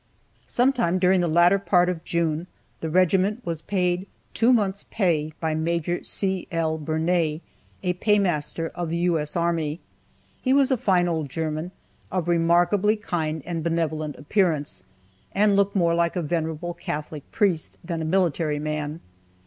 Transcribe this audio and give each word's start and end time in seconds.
Sometime 0.47 0.97
during 0.97 1.21
the 1.21 1.27
latter 1.27 1.59
part 1.59 1.87
of 1.87 2.03
June 2.03 2.47
the 2.79 2.89
regiment 2.89 3.45
was 3.45 3.61
paid 3.61 4.07
two 4.33 4.51
months' 4.51 4.85
pay 4.89 5.31
by 5.39 5.53
Major 5.53 6.03
C. 6.03 6.47
L. 6.51 6.79
Bernay, 6.79 7.41
a 7.83 7.93
Paymaster 7.93 8.69
of 8.69 8.89
the 8.89 8.97
U.S. 9.11 9.35
Army. 9.35 9.79
He 10.41 10.53
was 10.53 10.71
a 10.71 10.75
fine 10.77 11.07
old 11.07 11.29
German, 11.29 11.69
of 12.11 12.27
remarkably 12.27 12.95
kind 12.95 13.43
and 13.45 13.63
benevolent 13.63 14.15
appearance, 14.15 14.81
and 15.33 15.55
looked 15.55 15.75
more 15.75 15.93
like 15.93 16.15
a 16.15 16.23
venerable 16.23 16.73
Catholic 16.73 17.31
priest 17.31 17.77
than 17.83 18.01
a 18.01 18.03
military 18.05 18.57
man. 18.57 19.01